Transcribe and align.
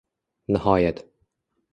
Nihoyat 0.51 0.97